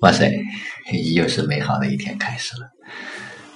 [0.00, 0.32] 哇塞，
[1.14, 2.70] 又是美好的一天开始了，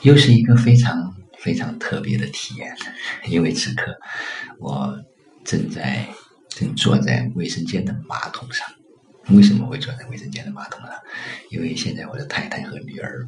[0.00, 2.74] 又是一个非常非常特别的体验。
[3.28, 3.96] 因为此刻
[4.58, 5.00] 我
[5.44, 6.04] 正在
[6.48, 8.66] 正坐在卫生间的马桶上。
[9.28, 10.90] 为什么会坐在卫生间的马桶上？
[11.48, 13.24] 因为现在我的太太和女儿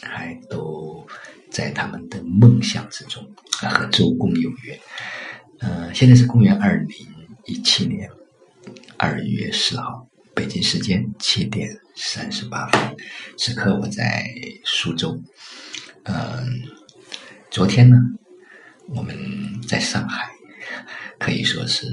[0.00, 1.06] 还都
[1.50, 4.80] 在他们的梦想之中，和周公有约。
[5.58, 6.96] 嗯，现在是公元二零
[7.44, 8.10] 一七年
[8.96, 10.08] 二月四号。
[10.34, 12.96] 北京时间七点三十八分，
[13.38, 14.28] 此刻我在
[14.64, 15.22] 苏州。
[16.02, 16.62] 嗯，
[17.50, 17.96] 昨天呢，
[18.88, 19.16] 我们
[19.66, 20.28] 在上海，
[21.18, 21.86] 可以说是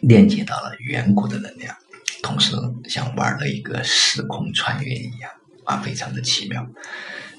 [0.00, 1.76] 链接到了远古的能量，
[2.22, 2.54] 同时
[2.88, 5.30] 像玩了一个时空穿越一样
[5.64, 6.66] 啊，非常的奇妙。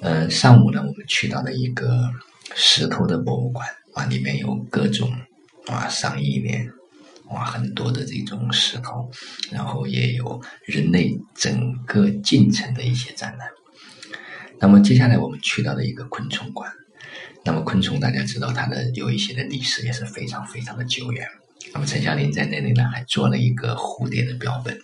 [0.02, 2.12] 嗯，上午呢，我们去到了一个
[2.56, 5.12] 石头的博物馆啊，里面有各种
[5.68, 6.70] 啊上亿年。
[7.30, 9.12] 哇，很多的这种石头，
[9.52, 13.50] 然后也有人类整个进程的一些展览。
[14.60, 16.72] 那么接下来我们去到了一个昆虫馆。
[17.44, 21.28] 那么昆虫大家知道它的有一些的历史也是非常非常的久远。
[21.74, 24.80] 那么陈夏林在那里呢还做了一个蝴蝶的标本。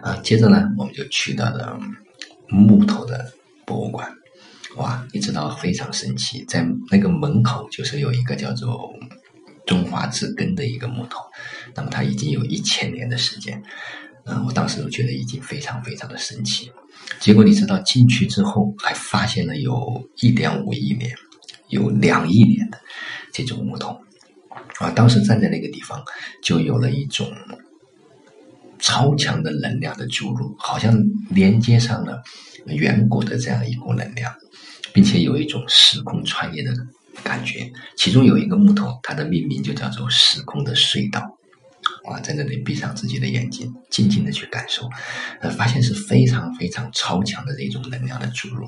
[0.00, 1.78] 啊，接着呢我们就去到了
[2.48, 3.32] 木头的
[3.66, 4.10] 博物馆。
[4.76, 8.90] 哇，你知道非常神奇，在那个门口就是有一个叫做。
[9.70, 11.20] 中华之根的一个木头，
[11.76, 13.62] 那么它已经有一千年的时间，
[14.24, 16.68] 嗯，我当时都觉得已经非常非常的神奇。
[17.20, 21.14] 结果你知道进去之后，还发现了有一点五亿年、
[21.68, 22.80] 有两亿年的
[23.32, 23.96] 这种木头，
[24.80, 26.02] 啊，当时站在那个地方，
[26.42, 27.32] 就有了一种
[28.80, 30.92] 超强的能量的注入，好像
[31.28, 32.20] 连接上了
[32.66, 34.34] 远古的这样一股能量，
[34.92, 36.74] 并且有一种时空穿越的。
[37.22, 41.36] 感觉其中有一个木头，它的命名就叫做“时空的隧道”。
[42.04, 44.88] 啊，在那里闭上自己的眼睛，静静的去感受，
[45.40, 48.66] 呃，发现是非常非常超强的这种能量的注入。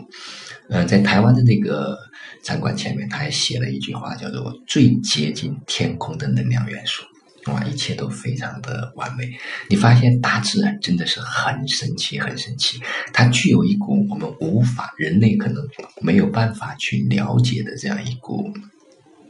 [0.68, 1.98] 呃，在台湾的这个
[2.42, 7.02] 展馆前面，他还写了一句话，叫做“最接近天空的能量元素”。
[7.46, 9.36] 哇，一切都非常的完美。
[9.68, 12.80] 你发现大自然真的是很神奇，很神奇。
[13.12, 15.66] 它具有一股我们无法人类可能
[16.00, 18.52] 没有办法去了解的这样一股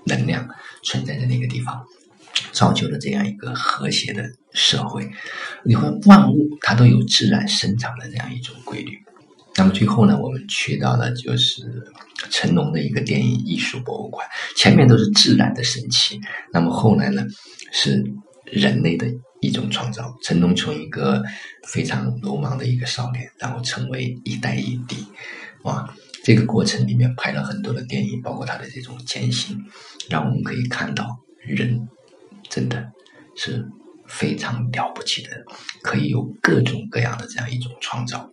[0.05, 0.47] 能量
[0.83, 1.87] 存在在那个地方，
[2.53, 5.11] 造就了这样一个和谐的社会。
[5.65, 9.03] 你会，万物它都有自然生长的这样一种规律。
[9.57, 11.63] 那么最后呢，我们去到了就是
[12.31, 14.27] 成龙的一个电影艺术博物馆，
[14.57, 16.19] 前面都是自然的神奇，
[16.53, 17.23] 那么后来呢
[17.71, 18.03] 是
[18.45, 19.07] 人类的
[19.41, 20.17] 一种创造。
[20.23, 21.23] 成龙从一个
[21.69, 24.97] 非常鲁莽的一个少年，然后成为一代影帝，
[25.65, 25.95] 哇！
[26.25, 29.59] 这个过程里面拍了很多的电影，包括他的这种艰辛，
[30.09, 31.89] 让我们可以看到人
[32.49, 32.91] 真的
[33.37, 33.69] 是。
[34.13, 35.31] 非常了不起的，
[35.83, 38.31] 可以有各种各样的这样一种创造。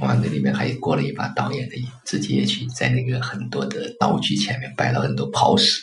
[0.00, 5.78] 哇，那里面还过了一把导演的瘾，自己也去在那个很多的道具前面摆了很多 pose，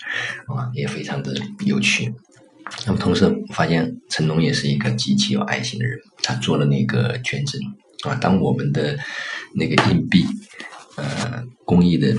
[0.47, 1.33] 啊，也非常的
[1.65, 2.13] 有趣。
[2.85, 7.59] 那么同时发现成龙也是一个极其有爱心的人，他做了那个捐赠
[8.03, 8.97] 啊，当我们的
[9.55, 10.25] 那个硬币，
[10.97, 12.13] 呃，公益的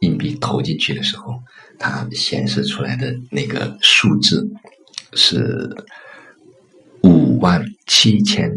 [0.00, 1.34] 硬币投进去的时候，
[1.78, 4.48] 它显示出来的那个数字
[5.12, 5.68] 是。
[7.40, 8.50] 万七千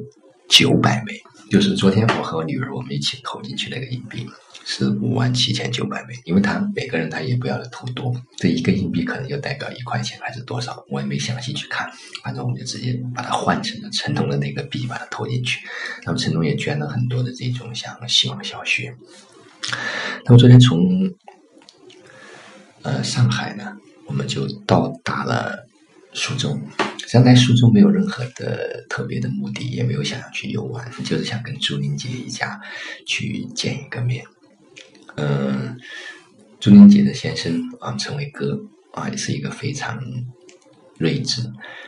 [0.48, 4.28] 九百枚，就是昨天我和我女儿我们一起投进去那个硬币，
[4.66, 6.14] 是五万七千九百枚。
[6.26, 11.90] 因为他每个人他也不要投多，这一个硬币可能就代表一块钱还是多少，我也没详细去看。
[12.24, 15.66] 反正我们就直接把它换成了陈龙的那个币，把它投进去。
[16.06, 18.96] 那么陈龙也捐了很多的这种像希望小学。
[20.26, 21.14] 那么昨天从
[22.82, 23.78] 呃上海呢，
[24.08, 25.68] 我们就到达了
[26.14, 26.60] 苏州。
[27.12, 32.60] 刚才苏州没有任何的特别的目的，也没有想要去游玩，就是想跟朱玲姐一家
[33.06, 34.24] 去见一个面。
[35.16, 35.78] 嗯，
[36.60, 38.60] 朱玲姐的先生啊，陈伟哥
[38.94, 40.02] 啊，也是一个非常
[40.98, 41.42] 睿智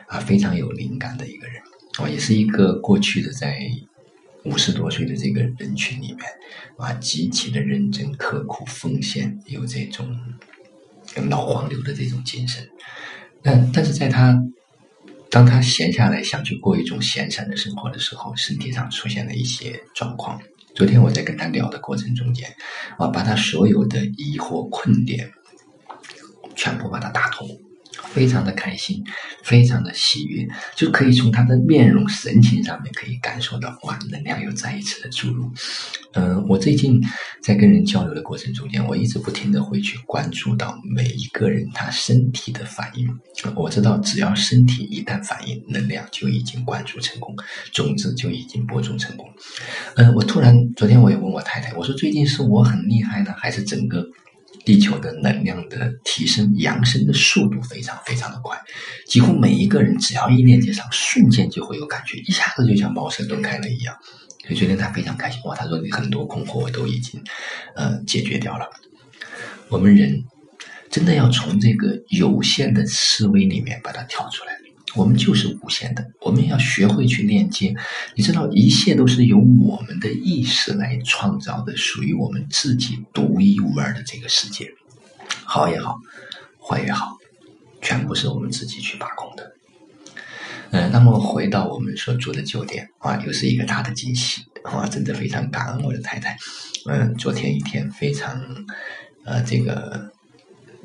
[0.07, 1.55] 啊，非常有灵感的一个人
[1.97, 3.57] 啊，也是一个过去的在
[4.43, 6.19] 五十多岁的这个人群里面
[6.77, 10.15] 啊，极其的认真、刻苦、奉献，有这种
[11.29, 12.67] 老黄牛的这种精神。
[13.41, 14.39] 但但是在他
[15.35, 20.39] 当他闲下来想去过一种闲散的生活的时候，身体上出现了一些状况。
[20.73, 22.49] 昨天我在跟他聊的过程中间，
[22.97, 25.29] 我把他所有的疑惑困点
[26.55, 27.45] 全部把它打通，
[28.09, 29.03] 非常的开心，
[29.43, 35.51] 非常的喜悦，就可以从他的面容神情上面可以感受到，哇，能量又再一次的注入。
[36.13, 37.01] 嗯，我最近
[37.41, 43.19] 在跟人交流的过程中间，我一直不停的会去关注到每一个人他身体的反应。
[43.55, 47.35] 我知道，只要身体一旦反应，能量就已经灌注成功，
[47.73, 49.27] 种子就已经播种成功。
[49.97, 54.07] 嗯，我突然昨天我也问我太太，我说最近是我很厉害呢，还是整个？
[54.65, 58.59] 地球的能量的提升、扬升的速度非常非常的快，
[59.07, 63.95] 几乎每一个人只要一链接上，瞬间就会有感觉，一下子就像茅塞顿开了一样。
[64.41, 67.23] 所以昨天他非常开心哇，他说你很多困惑我都已经
[67.75, 68.67] 呃解决掉了。
[69.69, 70.23] 我们人
[70.89, 74.64] 真的要从这个有限的思维里面把它跳出来。
[74.95, 77.75] 我们就是无限的，我们要学会去链接。
[78.15, 84.71] 你知道，一切都是由我们的意识来创造的，属于我们自己独一无二的这个世界。
[85.43, 85.99] 好也好，
[86.59, 87.17] 坏也好，
[87.81, 89.51] 全部是我们自己去把控的。
[90.71, 94.87] 嗯，那么回到我们所住的酒店啊，又是一个大的惊喜啊！
[94.87, 96.37] 真的非常感恩我的太太。
[96.87, 98.41] 嗯，昨天一天非常
[99.23, 100.11] 呃这个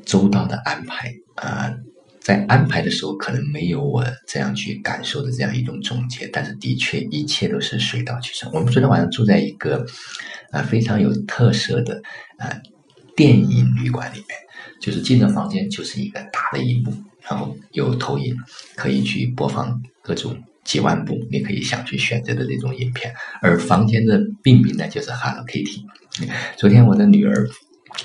[0.05, 1.73] 周到的安排啊。
[2.21, 8.51] 在安排的时候，可能没有我这样去感受的这样一种总结，但是的确一切都是水到渠成。
[8.53, 9.83] 我们昨天晚上住在一个
[10.51, 11.99] 啊非常有特色的
[12.37, 12.61] 啊
[13.15, 14.27] 电影旅馆里面，
[14.79, 16.93] 就是进了房间就是一个大的荧幕，
[17.27, 18.37] 然后有投影，
[18.75, 25.85] 可以去播放各种几万部你可以想去选择的这种影片，而房间的命名呢就是 Hello Kitty。
[26.55, 27.49] 昨天我的女儿。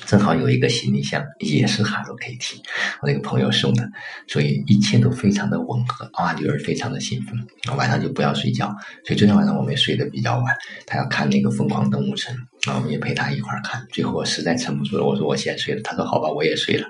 [0.07, 2.59] 正好有一个行李箱，也是 Hello Kitty，
[3.01, 3.89] 我那个朋友送的，
[4.29, 6.09] 所以一切都非常的吻合。
[6.13, 8.69] 啊，女儿非常的兴奋，晚上就不要睡觉，
[9.05, 10.57] 所以昨天晚上我们也睡得比较晚。
[10.87, 12.35] 她要看那个《疯狂动物城》，
[12.71, 13.87] 啊，我们也陪她一块儿看。
[13.93, 15.81] 最后我实在撑不住了，我说我先睡了。
[15.83, 16.87] 她说好吧，我也睡了。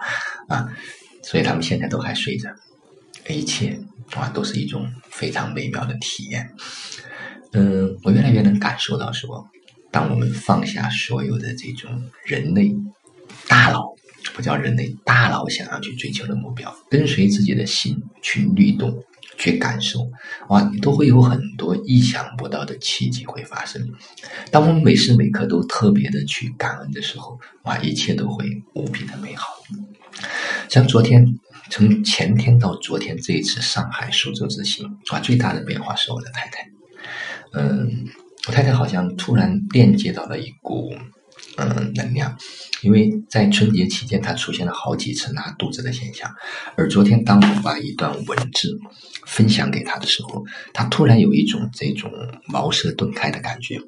[0.49, 0.69] 啊，
[1.23, 2.51] 所以他们现在都还睡着，
[3.29, 3.79] 一切
[4.13, 6.51] 啊都是一种非常美妙的体验。
[7.53, 9.49] 嗯，我越来越能感受到说。
[9.97, 11.91] 当我们放下所有的这种
[12.23, 12.77] 人类
[13.49, 13.95] 大佬，
[14.35, 19.03] 不叫人类大佬想要去追求的目标，跟随自己的心去律动、
[19.39, 20.01] 去感受，
[20.49, 23.91] 哇，你都会有很多意想不到的奇迹会发生。
[24.51, 28.45] 当我们每时每刻都特别的去感恩的时候，哇，一切都会
[28.75, 29.47] 无比的美好。
[30.69, 31.25] 像昨天，
[31.71, 36.71] 从前天到昨天这一次上海、苏州之行，哇，最大的变化是我的太太，
[37.55, 38.05] 嗯。
[38.47, 40.95] 我太太好像突然链接到了一股
[41.57, 42.37] 嗯能量，
[42.83, 46.31] 因为在春节期间，她出现了好几次拉肚子的现象。
[46.77, 48.79] 而昨天，当我把一段文字
[49.27, 52.11] 分享给她的时候，她突然有一种这种
[52.47, 53.81] 茅塞顿开的感觉，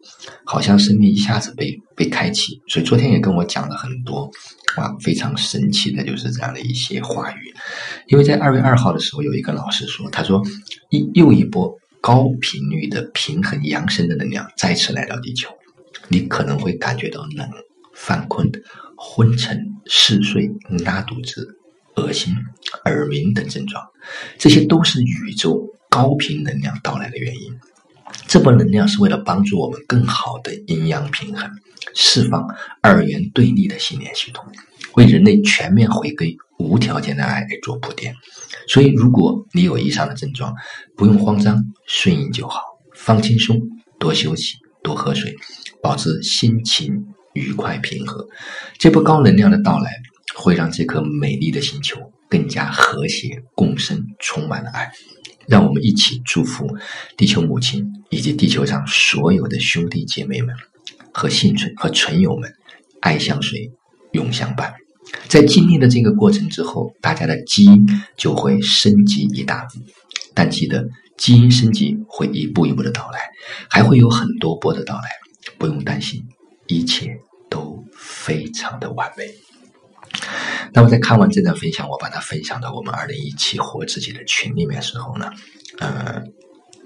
[0.44, 2.60] 好像生命一下子被被开启。
[2.66, 4.28] 所以昨天也跟我讲了很多
[4.76, 7.54] 啊，非常神奇的，就是这样的一些话语。
[8.08, 10.42] 因为在二月二号的时候，有一个老师说，他说
[10.90, 11.72] 一又一波。
[12.00, 15.50] 高频率的平衡扬升的能量再次来到地球，
[16.08, 17.48] 你可能会感觉到冷、
[17.94, 18.50] 犯困、
[18.96, 20.50] 昏沉、嗜睡、
[20.84, 21.56] 拉肚子、
[21.96, 22.34] 恶心、
[22.84, 23.84] 耳鸣等症状，
[24.38, 27.58] 这些都是宇宙高频能量到来的原因。
[28.26, 31.50] 这波能量是为了帮助我们更好的阴阳平衡，
[31.94, 32.46] 释放
[32.80, 34.44] 二元对立的信念系统，
[34.94, 38.14] 为人类全面回归无条件的爱给做铺垫。
[38.66, 40.54] 所以，如果你有以上的症状，
[40.96, 42.60] 不用慌张，顺应就好，
[42.94, 43.60] 放轻松，
[43.98, 45.34] 多休息，多喝水，
[45.82, 48.28] 保持心情愉快平和。
[48.78, 49.90] 这波高能量的到来，
[50.36, 54.90] 会让这颗美丽的星球更加和谐共生，充满了爱。
[55.46, 56.76] 让我们一起祝福
[57.16, 60.54] 地球母亲以及地球上所有的兄弟姐妹们
[61.10, 62.52] 和幸存和存友们，
[63.00, 63.72] 爱相随，
[64.12, 64.74] 永相伴。
[65.28, 67.86] 在经历了这个过程之后，大家的基因
[68.16, 69.80] 就会升级一大步。
[70.34, 73.20] 但记得，基因升级会一步一步的到来，
[73.68, 75.02] 还会有很多波的到来，
[75.58, 76.22] 不用担心，
[76.66, 77.16] 一切
[77.50, 79.24] 都非常的完美。
[80.72, 85.30] 那我在看完这段分享，我把它分享到我们二零一七活自己的群里面时候呢，
[85.78, 86.22] 呃，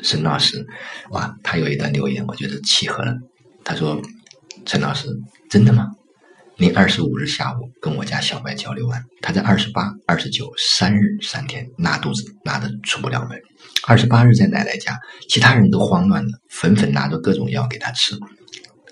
[0.03, 0.67] 沈老师，
[1.11, 3.15] 哇，他有一段留言，我觉得契合了。
[3.65, 4.01] 他说
[4.67, 5.07] ：“陈老师，
[5.49, 5.89] 真的吗？”
[6.59, 13.41] 您二十五日下午跟我家小白交流完，他在二十八、二十九三日三天拉肚子，拉的出不了门。
[13.87, 14.97] 二十八日在奶奶家，
[15.29, 18.17] 其他人都慌乱了，纷纷拿着各种药给他吃。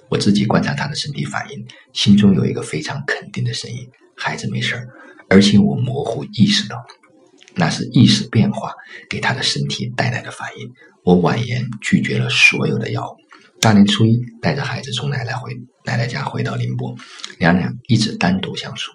[0.08, 4.88] 我自己观察他的身体反应，心中有一个非常肯定的声音：孩子没事儿。
[5.28, 6.82] 而且我模糊意识到，
[7.54, 8.72] 那是意识变化
[9.08, 10.72] 给他的身体带来的反应。
[11.04, 13.16] 我婉言拒绝了所有的药物。
[13.60, 16.96] 大年初一，带着孩子从奶奶回奶奶家回到宁波，
[17.38, 18.90] 娘俩一直单独相处，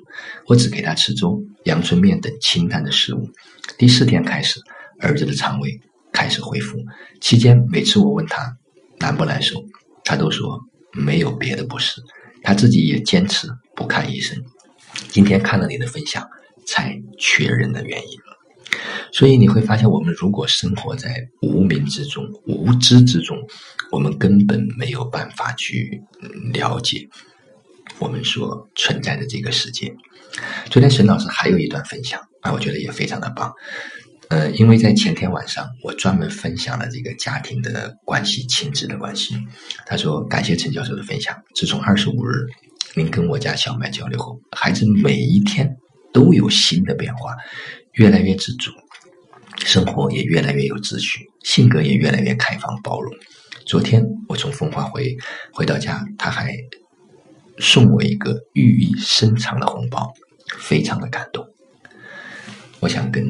[0.48, 3.30] 我只给他吃粥、阳春面等清淡的食物。
[3.78, 4.60] 第四天开始，
[5.00, 5.80] 儿子的肠胃
[6.12, 6.80] 开始恢复，
[7.22, 8.58] 期间每次我问他
[8.98, 9.64] 难不难受，
[10.04, 10.60] 他都说
[10.94, 12.02] 没有别的不适，
[12.42, 14.44] 他自己也坚持不看医生。
[15.10, 16.28] 今天看了你的分享，
[16.66, 18.20] 才确认的原因。
[19.16, 23.38] 所以你会发现，我们如果生活在无名之中、无知之中，
[23.90, 26.04] 我们根本没有办法去
[26.52, 27.08] 了解
[27.98, 29.96] 我们所存在的这个世界。
[30.70, 33.54] 昨天沈老师还有一段分享啊，我觉得也非常的棒。
[34.28, 39.34] 呃，因为在前天晚上，我专门分享了这个家庭的关系、亲子的关系。
[39.86, 41.34] 他说：“感谢陈教授的分享。
[41.56, 42.48] 自从二十五日
[42.96, 45.74] 您跟我家小麦交流后，孩子每一天
[46.12, 47.34] 都有新的变化，
[47.94, 48.72] 越来越自主。”
[49.66, 53.12] 生活也越来越有秩序，性格也越来越开放包容。
[53.66, 55.18] 昨天我从风华回
[55.52, 56.56] 回到家，他还
[57.58, 60.14] 送我一个寓意深长的红包，
[60.60, 61.48] 非常的感动。
[62.80, 63.26] 我想跟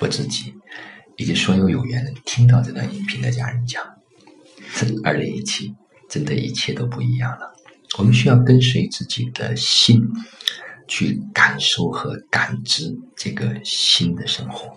[0.00, 0.54] 我自己
[1.16, 3.80] 以及所有有缘人听到这段音频的家人讲：，
[4.74, 5.72] 这二零一七
[6.08, 7.54] 真的一切都不一样了。
[7.96, 10.02] 我们需要跟随自己的心，
[10.88, 14.76] 去感受和感知这个新的生活。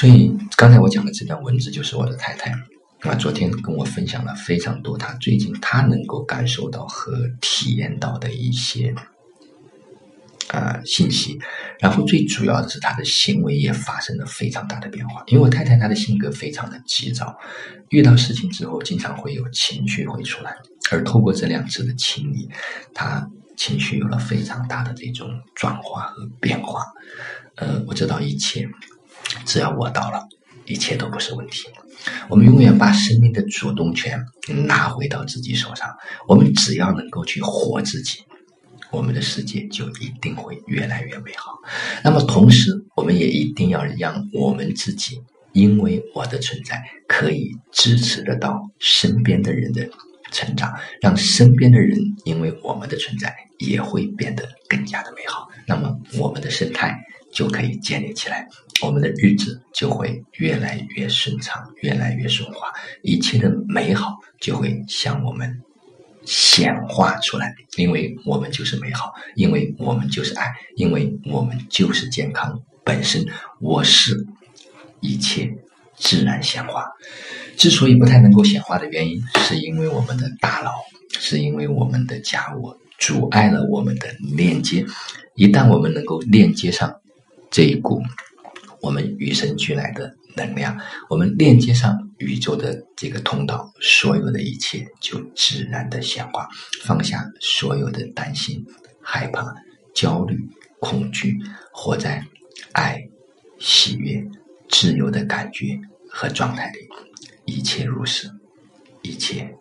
[0.00, 2.50] 所以刚才我讲的这段文字就是我的太太
[3.00, 8.94] 啊，昨天跟我分享了非常多她最近她能够感受到和体验到的一些
[10.48, 11.38] 啊信息，
[11.80, 15.22] 然后最主要的是她的行为也发生了非常大的变化。
[15.26, 17.38] 因为我太太她的性格非常的急躁，
[17.90, 20.56] 遇到事情之后经常会有情绪会出来，
[20.90, 22.48] 而透过这两次的清理，
[22.94, 26.86] 她情绪有了非常大的这种转化和变化。
[27.56, 28.66] 呃，我知道一切。
[29.44, 30.26] 只要我到了，
[30.66, 31.68] 一切都不是问题。
[32.28, 34.24] 我们永远把生命的主动权
[34.66, 35.88] 拿回到自己手上。
[36.26, 38.24] 我们只要能够去活自己，
[38.90, 41.58] 我们的世界就一定会越来越美好。
[42.02, 45.20] 那么，同时我们也一定要让我们自己，
[45.52, 49.86] 因为我的存在，可以支持得到身边的人的
[50.32, 55.48] 成长，让身边的人因为我们的存在，也会变得更加的美好。
[55.66, 56.98] 那么，我们的生态。
[57.32, 58.46] 就可以建立起来，
[58.82, 62.68] 我们的日子就会越来越顺畅，越来越顺滑，
[63.02, 65.62] 一切的美好就会向我们
[66.24, 67.54] 显化出来。
[67.76, 73.24] 因为我们就是美好，因为我们就是爱，因为我们就是健康本身。
[73.60, 74.26] 我是
[75.00, 75.50] 一切
[75.96, 76.86] 自然显化。
[77.56, 80.72] 之所以不太能够显化的原因，是因为我们的大脑，
[81.18, 84.84] 是因为我们的假我阻碍了我们的链接。
[85.36, 87.00] 一旦我们能够链接上。
[87.50, 88.00] 这一股
[88.80, 90.78] 我们与生俱来的能量，
[91.08, 96.48] 我们链接上宇宙的这个通道，所有的一切就自然的显化，
[96.84, 98.64] 放下所有的担心、
[99.02, 99.52] 害怕、
[99.92, 100.38] 焦虑、
[100.78, 101.36] 恐惧，
[101.72, 102.24] 活在
[102.72, 103.02] 爱、
[103.58, 104.24] 喜悦、
[104.68, 105.78] 自由的感觉
[106.08, 106.88] 和状态里，
[107.44, 108.30] 一切如是，
[109.02, 109.56] 一切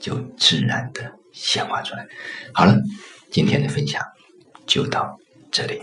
[0.00, 2.06] 就自然的显化出来。
[2.54, 2.74] 好了，
[3.30, 4.02] 今天的分享
[4.66, 5.18] 就到
[5.52, 5.78] 这里。